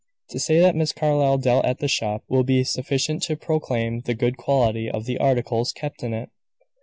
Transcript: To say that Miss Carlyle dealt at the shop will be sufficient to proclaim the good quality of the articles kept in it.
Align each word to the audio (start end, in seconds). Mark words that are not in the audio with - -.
To 0.29 0.39
say 0.39 0.57
that 0.59 0.75
Miss 0.75 0.93
Carlyle 0.93 1.37
dealt 1.37 1.63
at 1.63 1.77
the 1.77 1.87
shop 1.87 2.23
will 2.27 2.43
be 2.43 2.63
sufficient 2.63 3.21
to 3.21 3.35
proclaim 3.37 3.99
the 3.99 4.15
good 4.15 4.35
quality 4.35 4.89
of 4.89 5.05
the 5.05 5.19
articles 5.19 5.71
kept 5.71 6.01
in 6.01 6.11
it. 6.11 6.31